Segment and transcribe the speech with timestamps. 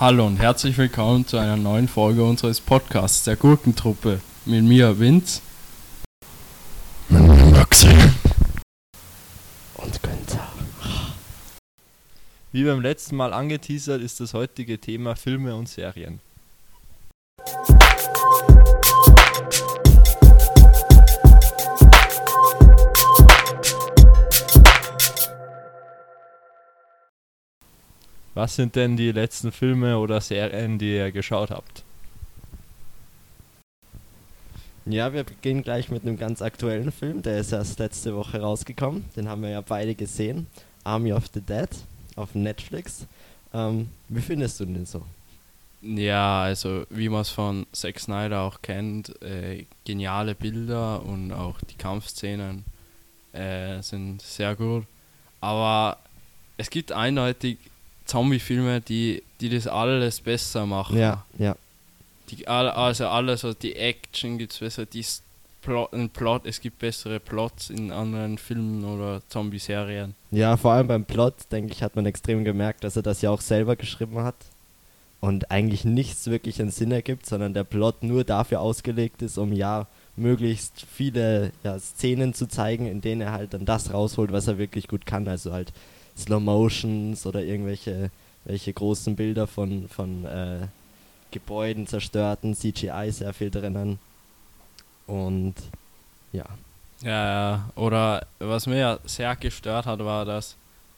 [0.00, 4.20] Hallo und herzlich willkommen zu einer neuen Folge unseres Podcasts der Gurkentruppe.
[4.44, 5.40] Mit mir Vince.
[7.08, 7.86] Maxi.
[9.76, 10.48] Und Günther.
[12.50, 16.18] Wie beim letzten Mal angeteasert ist das heutige Thema Filme und Serien.
[28.34, 31.84] Was sind denn die letzten Filme oder Serien, die ihr geschaut habt?
[34.86, 37.22] Ja, wir beginnen gleich mit einem ganz aktuellen Film.
[37.22, 39.04] Der ist erst letzte Woche rausgekommen.
[39.16, 40.46] Den haben wir ja beide gesehen.
[40.82, 41.68] Army of the Dead
[42.16, 43.06] auf Netflix.
[43.54, 45.06] Ähm, wie findest du den so?
[45.80, 51.60] Ja, also wie man es von Zack Snyder auch kennt, äh, geniale Bilder und auch
[51.60, 52.64] die Kampfszenen
[53.32, 54.84] äh, sind sehr gut.
[55.40, 55.98] Aber
[56.56, 57.58] es gibt eindeutig
[58.04, 60.98] Zombie-Filme, die, die das alles besser machen.
[60.98, 61.56] Ja, ja.
[62.30, 65.04] Die, also alles, also die Action gibt es besser, die
[65.64, 70.14] Plot, ein Plot, es gibt bessere Plots in anderen Filmen oder Zombie-Serien.
[70.30, 73.30] Ja, vor allem beim Plot, denke ich, hat man extrem gemerkt, dass er das ja
[73.30, 74.36] auch selber geschrieben hat.
[75.20, 79.52] Und eigentlich nichts wirklich einen Sinn ergibt, sondern der Plot nur dafür ausgelegt ist, um
[79.54, 84.48] ja möglichst viele ja, Szenen zu zeigen, in denen er halt dann das rausholt, was
[84.48, 85.26] er wirklich gut kann.
[85.26, 85.72] Also halt
[86.16, 88.10] Slow Motions oder irgendwelche
[88.44, 90.66] welche großen Bilder von, von äh,
[91.30, 93.98] Gebäuden zerstörten, CGI sehr viel drinnen.
[95.06, 95.54] Und
[96.32, 96.44] ja.
[97.00, 97.10] Ja,
[97.50, 97.70] ja.
[97.74, 100.56] Oder was mir ja sehr gestört hat, war, dass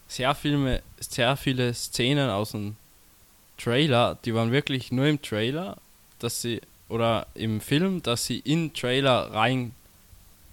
[0.09, 2.77] sehr viele, sehr viele Szenen aus dem
[3.59, 5.79] Trailer, die waren wirklich nur im Trailer,
[6.19, 9.73] dass sie, oder im Film, dass sie in Trailer reingeben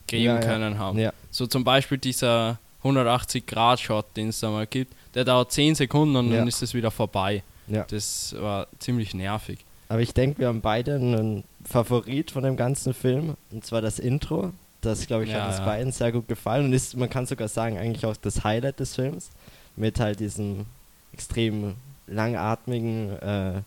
[0.09, 0.39] Ja, ja.
[0.39, 0.97] können haben.
[0.97, 6.15] Ja, So zum Beispiel dieser 180-Grad-Shot, den es da mal gibt, der dauert 10 Sekunden
[6.15, 6.39] und Ja.
[6.39, 7.43] dann ist es wieder vorbei.
[7.67, 7.85] ja.
[7.89, 9.59] Das war ziemlich nervig.
[9.89, 13.99] Aber ich denke, wir haben beide einen Favorit von dem ganzen Film, und zwar das
[13.99, 14.51] Intro.
[14.81, 17.47] Das, glaube ich, Ja, hat uns beiden sehr gut gefallen und ist, man kann sogar
[17.47, 19.29] sagen, eigentlich auch das Highlight des Films.
[19.75, 20.65] Mit halt diesem
[21.13, 21.75] extrem
[22.07, 23.61] langatmigen äh,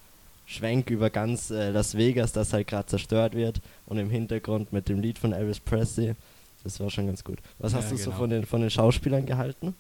[0.47, 3.61] Schwenk über ganz äh, Las Vegas, das halt gerade zerstört wird.
[3.87, 6.15] Und im Hintergrund mit dem Lied von Elvis Presley.
[6.67, 7.39] Das war schon ganz gut.
[7.59, 8.17] Was Ja, hast du so genau.
[8.17, 9.75] von den, von den Schauspielern gehalten?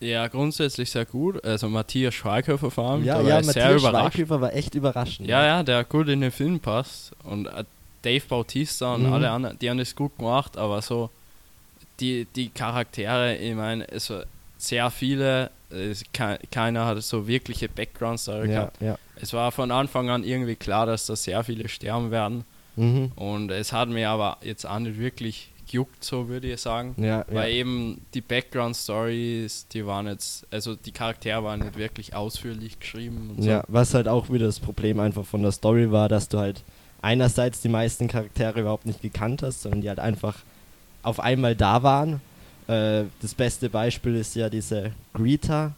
[0.00, 1.42] Ja, grundsätzlich sehr gut.
[1.44, 4.14] Also Matthias Schweighöfer vor allem, ja, da war ja, sehr Matthias überrascht.
[4.14, 5.28] Schweighöfer war echt überraschend.
[5.28, 7.12] Ja, ja, der gut in den Film passt.
[7.24, 7.64] Und äh,
[8.02, 9.12] Dave Bautista und Mhm.
[9.12, 11.10] alle anderen, die haben das gut gemacht, aber so
[12.00, 14.24] die, die Charaktere, ich meine, es war
[14.56, 18.80] sehr viele, es, ke keiner hat so wirkliche Background-Story ja, gehabt.
[18.80, 18.98] ja.
[19.20, 22.44] Es war von Anfang an irgendwie klar, dass da sehr viele sterben werden.
[22.76, 23.10] Mhm.
[23.16, 26.94] Und es hat mir aber jetzt auch nicht wirklich gejuckt, so würde ich sagen.
[26.98, 27.24] Ja, ja.
[27.30, 33.30] Weil eben die Background-Stories, die waren jetzt, also die Charaktere waren nicht wirklich ausführlich geschrieben
[33.30, 33.48] und so.
[33.48, 36.62] Ja, was halt auch wieder das Problem einfach von der Story war, dass du halt
[37.02, 40.36] einerseits die meisten Charaktere überhaupt nicht gekannt hast, sondern die halt einfach
[41.02, 42.20] auf einmal da waren.
[42.66, 45.72] Äh, das beste Beispiel ist ja diese Greta,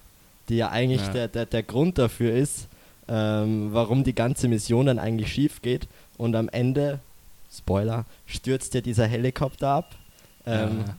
[0.49, 1.13] die ja eigentlich Ja.
[1.13, 2.69] Der, der, der Grund dafür ist,
[3.09, 5.89] ähm, warum die ganze Mission dann eigentlich schief geht.
[6.17, 7.01] Und am Ende,
[7.53, 9.97] Spoiler, stürzt ja dieser Helikopter ab.
[10.47, 10.97] Ähm, Ja.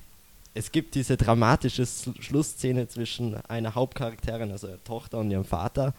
[0.53, 1.85] es gibt diese dramatische
[2.19, 5.94] Schlussszene zwischen einer Hauptcharakterin, also der Tochter und ihrem Vater.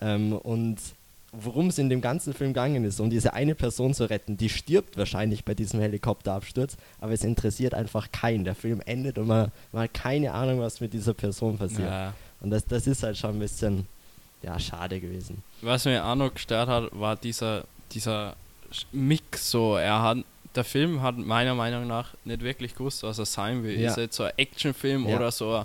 [0.00, 0.78] Ähm, und
[1.32, 4.48] worum es in dem ganzen Film gegangen ist, um diese eine Person zu retten, die
[4.48, 8.44] stirbt wahrscheinlich bei diesem Helikopterabsturz, aber es interessiert einfach keinen.
[8.44, 11.90] Der Film endet und man, man hat keine Ahnung, was mit dieser Person passiert.
[11.90, 12.14] Ja.
[12.40, 13.86] Und das, das ist halt schon ein bisschen,
[14.42, 15.42] ja, schade gewesen.
[15.60, 18.34] Was mir auch noch gestört hat, war dieser, dieser
[18.92, 19.76] Mix so.
[19.76, 20.18] Er hat,
[20.54, 23.78] der Film hat meiner Meinung nach nicht wirklich gewusst, was er sein will.
[23.78, 23.90] Ja.
[23.90, 25.16] Ist er jetzt so ein Actionfilm Ja.
[25.16, 25.64] oder so ein,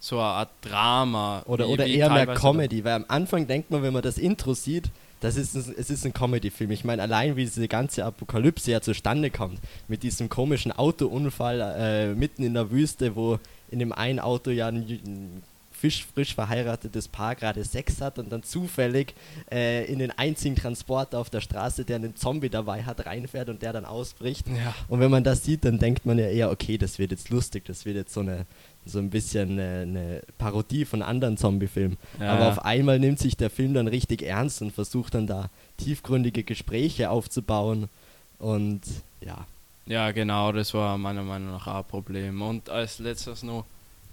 [0.00, 1.42] so eine Art Drama?
[1.46, 4.18] Oder, wie- oder wie eher mehr Comedy, weil am Anfang denkt man, wenn man das
[4.18, 4.90] Intro sieht,
[5.20, 6.72] das ist ein, es ist ein Comedy-Film.
[6.72, 12.14] Ich meine, allein wie diese ganze Apokalypse ja zustande kommt, mit diesem komischen Autounfall äh,
[12.14, 13.38] mitten in der Wüste, wo
[13.70, 15.42] in dem einen Auto ja ein, ein
[15.82, 19.14] fisch, frisch verheiratetes Paar gerade Sex hat und dann zufällig
[19.50, 23.62] äh, in den einzigen Transporter auf der Straße, der einen Zombie dabei hat, reinfährt und
[23.62, 24.46] der dann ausbricht.
[24.46, 24.72] Ja.
[24.86, 27.64] Und wenn man das sieht, dann denkt man ja eher, okay, das wird jetzt lustig,
[27.64, 28.46] das wird jetzt so eine
[28.84, 31.98] so ein bisschen eine, eine Parodie von anderen Zombie-Filmen.
[32.20, 35.50] Ja, Aber auf einmal nimmt sich der Film dann richtig ernst und versucht dann da
[35.76, 37.88] tiefgründige Gespräche aufzubauen.
[38.40, 38.80] Und
[39.20, 39.46] ja,
[39.86, 42.42] Ja, genau, das war meiner Meinung nach auch ein Problem.
[42.42, 43.66] Und als letztes noch,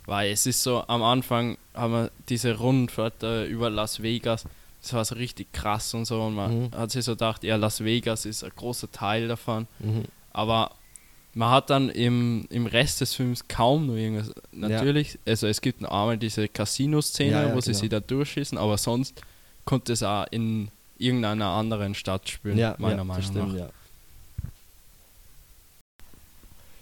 [0.06, 4.46] weil es ist so, am Anfang haben wir diese Rundfahrt äh, über Las Vegas,
[4.82, 6.22] das war so richtig krass und so.
[6.22, 6.72] Und man Mhm.
[6.72, 9.68] hat sich so gedacht, ja, Las Vegas ist ein großer Teil davon.
[9.80, 10.06] mhm.
[10.32, 10.72] Aber
[11.34, 14.32] man hat dann im, im Rest des Films kaum noch irgendwas.
[14.52, 17.80] Natürlich, also es gibt noch einmal diese Casino-Szene, Ja, ja, wo sie genau.
[17.80, 19.22] sich da durchschießen, aber sonst
[19.66, 23.60] konnte es auch in irgendeiner anderen Stadt spielen, Ja, meiner ja, Meinung das stimmt, nach.
[23.60, 23.70] ja.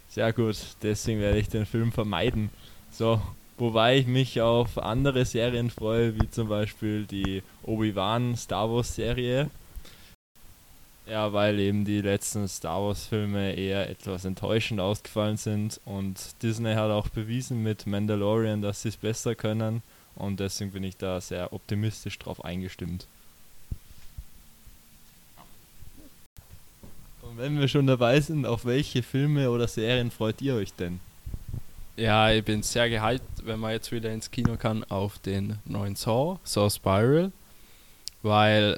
[0.09, 2.49] Sehr gut, deswegen werde ich den Film vermeiden.
[2.91, 3.21] So,
[3.57, 9.49] wobei ich mich auf andere Serien freue, wie zum Beispiel die Obi-Wan Star Wars Serie.
[11.09, 16.73] Ja, weil eben die letzten Star Wars Filme eher etwas enttäuschend ausgefallen sind und Disney
[16.73, 19.81] hat auch bewiesen mit Mandalorian, dass sie es besser können
[20.15, 23.07] und deswegen bin ich da sehr optimistisch drauf eingestimmt.
[27.21, 30.99] Und wenn wir schon dabei sind, auf welche Filme oder Serien freut ihr euch denn?
[31.95, 35.95] Ja, ich bin sehr gehypt, wenn man jetzt wieder ins Kino kann, auf den neuen
[35.95, 37.31] Saw, Saw Spiral,
[38.21, 38.77] weil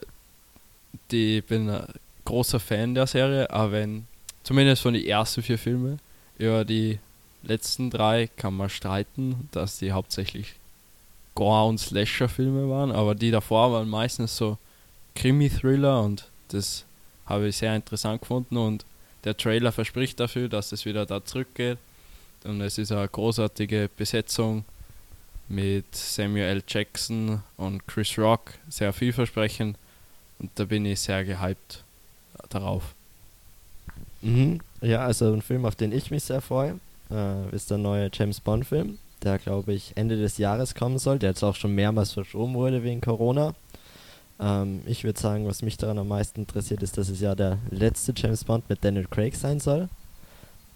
[1.11, 1.87] ich bin ein
[2.25, 4.07] großer Fan der Serie, aber wenn,
[4.43, 5.99] zumindest von den ersten vier Filmen,
[6.37, 6.99] über die
[7.43, 10.55] letzten drei kann man streiten, dass die hauptsächlich
[11.35, 14.57] Gore- und Slasher-Filme waren, aber die davor waren meistens so
[15.15, 16.85] Krimi-Thriller und das
[17.25, 18.57] habe ich sehr interessant gefunden.
[18.57, 18.85] Und
[19.23, 21.77] der Trailer verspricht dafür, dass es wieder da zurückgeht.
[22.43, 24.63] Und es ist eine großartige Besetzung
[25.49, 26.63] mit Samuel L.
[26.67, 29.77] Jackson und Chris Rock, sehr vielversprechend.
[30.39, 31.83] Und da bin ich sehr gehypt
[32.49, 32.95] darauf.
[34.21, 34.59] Mhm.
[34.81, 36.79] Ja, also ein Film, auf den ich mich sehr freue,
[37.11, 41.31] äh, ist der neue James Bond-Film, der, glaube ich, Ende des Jahres kommen soll, der
[41.31, 43.53] jetzt auch schon mehrmals verschoben wurde wegen Corona.
[44.39, 47.57] Ähm, ich würde sagen, was mich daran am meisten interessiert, ist, dass es ja der
[47.69, 49.89] letzte James Bond mit Daniel Craig sein soll.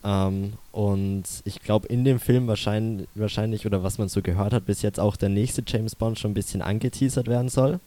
[0.04, 4.66] Ähm, und ich glaube, in dem Film wahrscheinlich, wahrscheinlich, oder was man so gehört hat,
[4.66, 7.80] bis jetzt auch der nächste James Bond schon ein bisschen angeteasert werden soll.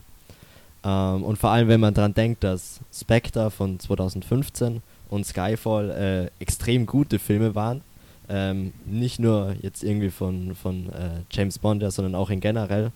[0.84, 6.42] Ähm, und vor allem, wenn man daran denkt, dass Spectre von 2015 und Skyfall äh,
[6.42, 7.82] extrem gute Filme waren.
[8.28, 12.90] Ähm, nicht nur jetzt irgendwie von, von äh, James Bond, ja, sondern auch in generell.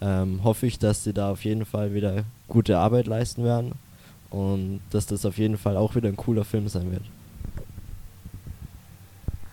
[0.00, 3.72] Ähm, hoffe ich, dass sie da auf jeden Fall wieder gute Arbeit leisten werden
[4.30, 7.02] und dass das auf jeden Fall auch wieder ein cooler Film sein wird.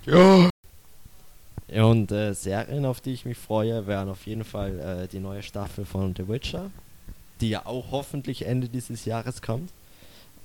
[0.07, 0.49] Ja!
[1.83, 5.43] Und äh, Serien, auf die ich mich freue, wären auf jeden Fall äh, die neue
[5.43, 6.71] Staffel von The Witcher,
[7.41, 9.69] die ja auch hoffentlich Ende dieses Jahres kommt,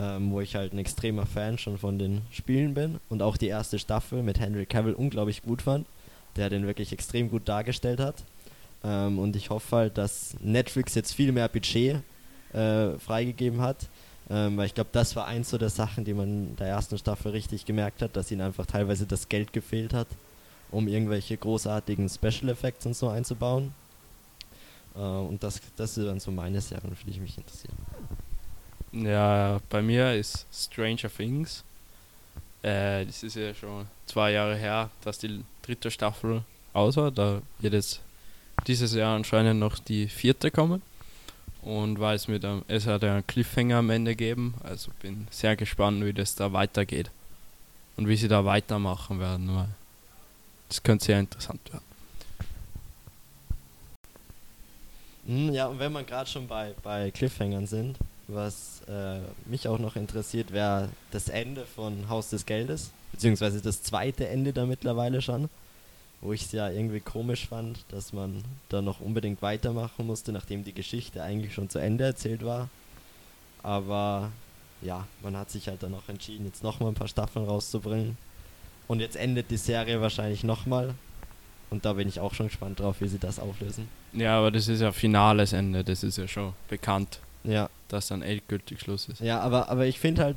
[0.00, 3.47] ähm, wo ich halt ein extremer Fan schon von den Spielen bin und auch die
[3.47, 5.87] erste Staffel mit Henry Cavill unglaublich gut fand,
[6.35, 8.25] der den wirklich extrem gut dargestellt hat.
[8.82, 12.03] Ähm, und ich hoffe halt, dass Netflix jetzt viel mehr Budget
[12.53, 13.87] äh, freigegeben hat,
[14.32, 16.99] ähm, weil ich glaube, das war eins so der Sachen, die man in der ersten
[16.99, 20.08] Staffel richtig gemerkt hat, dass ihnen einfach teilweise das Geld gefehlt hat
[20.73, 23.73] um irgendwelche großartigen Special Effects und so einzubauen.
[24.96, 27.75] Äh, und das, das sind dann so meine Serien, für die ich mich interessiere.
[28.93, 31.62] Ja, bei mir ist Stranger Things.
[32.62, 36.43] Äh, das ist ja schon zwei Jahre her, dass die dritte Staffel
[36.73, 37.11] aus war.
[37.11, 38.00] Da wird jetzt
[38.67, 40.82] dieses Jahr anscheinend noch die vierte kommen.
[41.62, 44.55] Und weil es mit einem, es hat einen Cliffhanger am Ende gegeben.
[44.64, 47.11] Also bin sehr gespannt, wie das da weitergeht.
[47.97, 49.69] Und wie sie da weitermachen werden, weil
[50.69, 51.85] das könnte sehr interessant werden.
[55.26, 59.79] Hm, ja, und wenn wir gerade schon bei, bei Cliffhangern sind, was äh, mich auch
[59.79, 65.23] noch interessiert, wäre das Ende von Haus des Geldes, beziehungsweise das zweite Ende da mittlerweile
[65.23, 65.49] schon,
[66.23, 70.65] wo ich es ja irgendwie komisch fand, dass man da noch unbedingt weitermachen musste, nachdem
[70.65, 72.69] die Geschichte eigentlich schon zu Ende erzählt war.
[73.63, 74.31] Aber
[74.81, 78.17] ja, man hat sich halt dann auch entschieden, jetzt nochmal ein paar Staffeln rauszubringen.
[78.89, 80.94] Und jetzt endet die Serie wahrscheinlich nochmal.
[81.70, 83.89] Und da bin ich auch schon gespannt drauf, wie sie das auflösen.
[84.13, 88.20] Ja, aber das ist ja finales Ende, das ist ja schon bekannt, Ja, dass dann
[88.23, 89.20] endgültig Schluss ist.
[89.20, 90.37] ja aber, aber ich finde halt,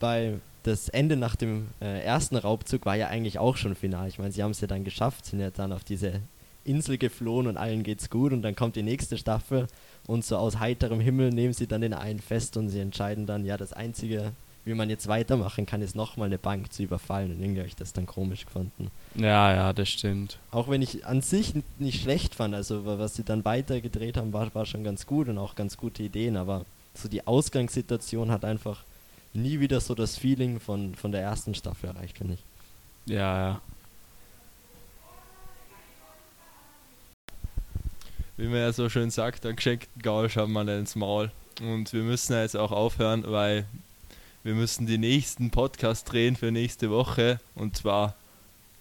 [0.00, 0.34] bei
[0.64, 4.08] das Ende nach dem äh, ersten Raubzug war ja eigentlich auch schon final.
[4.08, 6.20] Ich meine, sie haben es ja dann geschafft, sind ja dann auf diese
[6.64, 8.32] Insel geflohen und allen geht's gut.
[8.32, 9.66] Und dann kommt die nächste Staffel
[10.06, 13.44] und so aus heiterem Himmel nehmen sie dann den einen fest und sie entscheiden dann,
[13.44, 14.32] ja, das Einzige,
[14.64, 17.32] wie man jetzt weitermachen kann, ist nochmal eine Bank zu überfallen.
[17.32, 18.90] Und irgendwie habe ich das dann komisch gefunden.
[19.14, 20.38] Ja, ja, das stimmt.
[20.50, 24.16] Auch wenn ich an sich nicht schlecht fand, also wa- was sie dann weiter gedreht
[24.16, 28.30] haben, war, war schon ganz gut und auch ganz gute Ideen, aber so die Ausgangssituation
[28.30, 28.84] hat einfach
[29.34, 32.44] nie wieder so das Feeling von, von der ersten Staffel erreicht, finde ich.
[33.06, 33.60] Ja, ja.
[38.36, 41.30] Wie man ja so schön sagt, einen geschenkten Gaul schaut man ins Maul.
[41.60, 43.66] Und wir müssen jetzt auch aufhören, weil
[44.42, 47.38] wir müssen die nächsten Podcast drehen für nächste Woche.
[47.54, 48.16] Und zwar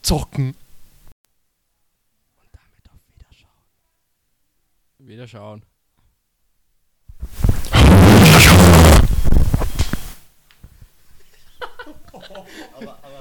[0.01, 0.49] zocken.
[0.49, 0.55] Und
[2.51, 3.51] damit auf Wiederschauen.
[4.99, 5.27] Wieder
[12.29, 12.45] Aber,
[12.77, 13.03] aber